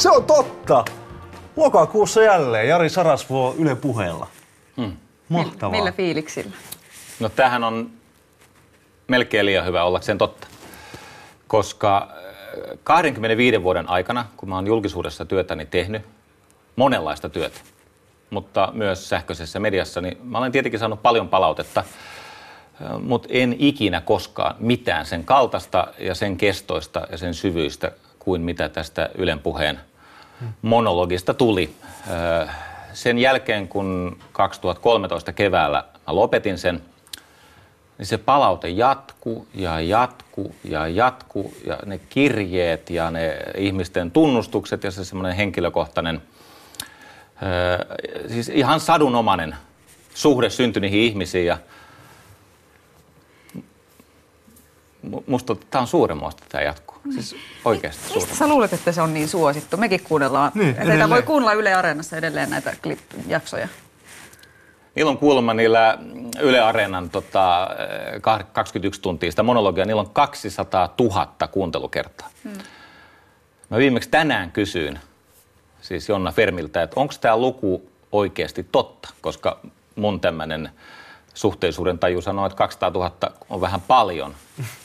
Se 0.00 0.10
on 0.10 0.24
totta. 0.24 0.84
Lokakuussa 1.56 2.22
jälleen 2.22 2.68
Jari 2.68 2.88
Sarasvuo 2.88 3.54
Yle 3.58 3.74
puheella. 3.74 4.26
Hmm. 4.76 4.96
Mahtavaa. 5.28 5.76
Millä 5.76 5.92
fiiliksillä? 5.92 6.50
No 7.20 7.28
tämähän 7.28 7.64
on 7.64 7.90
melkein 9.08 9.46
liian 9.46 9.66
hyvä 9.66 9.84
ollakseen 9.84 10.18
totta. 10.18 10.46
Koska 11.48 12.08
25 12.84 13.56
äh, 13.56 13.62
vuoden 13.62 13.88
aikana, 13.88 14.26
kun 14.36 14.48
mä 14.48 14.54
oon 14.54 14.66
julkisuudessa 14.66 15.24
työtäni 15.24 15.66
tehnyt, 15.66 16.02
monenlaista 16.76 17.28
työtä, 17.28 17.60
mutta 18.30 18.68
myös 18.72 19.08
sähköisessä 19.08 19.60
mediassa, 19.60 20.00
niin 20.00 20.18
mä 20.22 20.38
olen 20.38 20.52
tietenkin 20.52 20.80
saanut 20.80 21.02
paljon 21.02 21.28
palautetta, 21.28 21.80
äh, 21.80 23.00
mutta 23.00 23.28
en 23.30 23.56
ikinä 23.58 24.00
koskaan 24.00 24.54
mitään 24.58 25.06
sen 25.06 25.24
kaltaista 25.24 25.86
ja 25.98 26.14
sen 26.14 26.36
kestoista 26.36 27.06
ja 27.10 27.18
sen 27.18 27.34
syvyistä 27.34 27.92
kuin 28.18 28.40
mitä 28.42 28.68
tästä 28.68 29.10
Ylen 29.14 29.38
puheen 29.38 29.80
monologista 30.62 31.34
tuli. 31.34 31.74
Sen 32.92 33.18
jälkeen, 33.18 33.68
kun 33.68 34.18
2013 34.32 35.32
keväällä 35.32 35.84
mä 36.06 36.14
lopetin 36.14 36.58
sen, 36.58 36.82
niin 37.98 38.06
se 38.06 38.18
palaute 38.18 38.68
jatku 38.68 39.46
ja 39.54 39.80
jatku 39.80 40.54
ja 40.64 40.88
jatku 40.88 41.54
ja 41.66 41.78
ne 41.86 42.00
kirjeet 42.08 42.90
ja 42.90 43.10
ne 43.10 43.36
ihmisten 43.56 44.10
tunnustukset 44.10 44.84
ja 44.84 44.90
se 44.90 45.04
semmoinen 45.04 45.36
henkilökohtainen, 45.36 46.22
siis 48.28 48.48
ihan 48.48 48.80
sadunomainen 48.80 49.56
suhde 50.14 50.50
syntyi 50.50 50.80
niihin 50.80 51.00
ihmisiin 51.00 51.46
ja 51.46 51.58
musta 55.26 55.56
tämä 55.70 55.80
on 55.80 55.86
suuremmoista 55.86 56.42
tämä 56.48 56.64
jatkuu. 56.64 56.96
Siis 57.10 57.36
oikeasti 57.64 58.14
Mistä 58.14 58.34
sä 58.34 58.48
luulet, 58.48 58.72
että 58.72 58.92
se 58.92 59.02
on 59.02 59.14
niin 59.14 59.28
suosittu? 59.28 59.76
Mekin 59.76 60.00
kuunnellaan. 60.04 60.52
Niin, 60.54 60.74
Teitä 60.74 61.08
voi 61.08 61.22
kuunnella 61.22 61.52
Yle 61.52 61.74
Areenassa 61.74 62.16
edelleen 62.16 62.50
näitä 62.50 62.76
klip-jaksoja. 62.82 63.68
Niillä 64.94 65.10
on 65.10 65.18
kuulemma 65.18 65.54
niillä 65.54 65.98
Yle 66.40 66.60
Areenan 66.60 67.10
tota, 67.10 67.68
21 68.52 69.00
tuntia 69.00 69.30
sitä 69.30 69.42
monologia, 69.42 69.84
niillä 69.84 70.00
on 70.00 70.10
200 70.10 70.94
000 71.00 71.48
kuuntelukertaa. 71.50 72.28
Hmm. 72.44 72.52
Mä 73.70 73.78
viimeksi 73.78 74.08
tänään 74.08 74.52
kysyin 74.52 74.98
siis 75.80 76.08
Jonna 76.08 76.32
Fermiltä, 76.32 76.82
että 76.82 77.00
onko 77.00 77.14
tämä 77.20 77.36
luku 77.36 77.90
oikeasti 78.12 78.66
totta, 78.72 79.08
koska 79.20 79.60
mun 79.96 80.20
tämmöinen 80.20 80.70
suhteisuuden 81.34 81.98
taju 81.98 82.20
sanoo, 82.20 82.46
että 82.46 82.56
200 82.56 82.90
000 82.90 83.12
on 83.50 83.60
vähän 83.60 83.80
paljon 83.80 84.34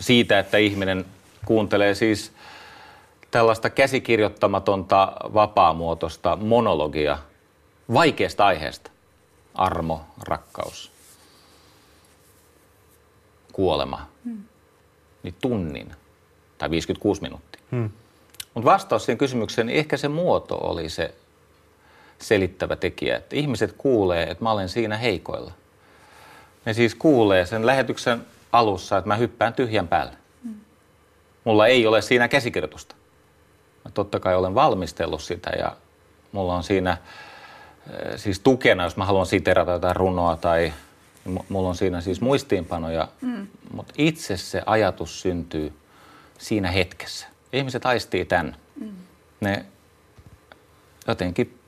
siitä, 0.00 0.38
että 0.38 0.58
ihminen 0.58 1.04
kuuntelee 1.44 1.94
siis 1.94 2.32
tällaista 3.30 3.70
käsikirjoittamatonta 3.70 5.12
vapaamuotoista 5.34 6.36
monologia 6.36 7.18
vaikeasta 7.92 8.46
aiheesta. 8.46 8.90
Armo, 9.54 10.00
rakkaus, 10.22 10.92
kuolema. 13.52 14.06
Hmm. 14.24 14.44
Niin 15.22 15.34
tunnin 15.40 15.92
tai 16.58 16.70
56 16.70 17.22
minuuttia. 17.22 17.62
Hmm. 17.70 17.90
Mutta 18.54 18.70
vastaus 18.70 19.04
siihen 19.04 19.18
kysymykseen, 19.18 19.66
niin 19.66 19.78
ehkä 19.78 19.96
se 19.96 20.08
muoto 20.08 20.56
oli 20.56 20.88
se 20.88 21.14
selittävä 22.18 22.76
tekijä, 22.76 23.16
että 23.16 23.36
ihmiset 23.36 23.74
kuulee, 23.78 24.22
että 24.22 24.44
mä 24.44 24.52
olen 24.52 24.68
siinä 24.68 24.96
heikoilla. 24.96 25.52
Ne 26.66 26.72
siis 26.72 26.94
kuulee 26.94 27.46
sen 27.46 27.66
lähetyksen 27.66 28.26
alussa, 28.52 28.98
että 28.98 29.08
mä 29.08 29.16
hyppään 29.16 29.54
tyhjän 29.54 29.88
päälle. 29.88 30.12
Mulla 31.44 31.66
ei 31.66 31.86
ole 31.86 32.02
siinä 32.02 32.28
käsikirjoitusta. 32.28 32.94
Mä 33.84 33.90
totta 33.90 34.20
kai 34.20 34.36
olen 34.36 34.54
valmistellut 34.54 35.22
sitä 35.22 35.50
ja 35.50 35.76
mulla 36.32 36.54
on 36.54 36.64
siinä 36.64 36.90
eh, 36.90 38.18
siis 38.18 38.40
tukena, 38.40 38.84
jos 38.84 38.96
mä 38.96 39.04
haluan 39.04 39.26
siterata 39.26 39.72
jotain 39.72 39.96
runoa 39.96 40.36
tai 40.36 40.72
mulla 41.48 41.68
on 41.68 41.76
siinä 41.76 42.00
siis 42.00 42.20
muistiinpanoja, 42.20 43.08
mm. 43.20 43.46
mutta 43.72 43.94
itse 43.98 44.36
se 44.36 44.62
ajatus 44.66 45.20
syntyy 45.22 45.72
siinä 46.38 46.70
hetkessä. 46.70 47.26
Ihmiset 47.52 47.86
aistii 47.86 48.24
tämän. 48.24 48.56
Mm. 48.80 48.90
Ne 49.40 49.64
jotenkin, 51.06 51.58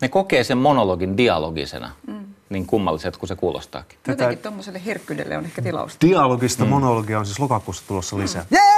ne 0.00 0.08
kokee 0.08 0.44
sen 0.44 0.58
monologin 0.58 1.16
dialogisena. 1.16 1.90
Mm 2.06 2.15
niin 2.50 2.66
kummalliset 2.66 3.16
kuin 3.16 3.28
se 3.28 3.36
kuulostaakin. 3.36 3.98
Jotenkin 4.08 4.38
tuommoiselle 4.38 4.82
herkkyydelle 4.84 5.38
on 5.38 5.44
ehkä 5.44 5.62
tilausta. 5.62 6.06
Dialogista 6.06 6.64
mm. 6.64 6.70
monologia 6.70 7.18
on 7.18 7.26
siis 7.26 7.40
lokakuussa 7.40 7.84
tulossa 7.88 8.18
lisää. 8.18 8.42
Mm. 8.50 8.56
Yeah! 8.56 8.76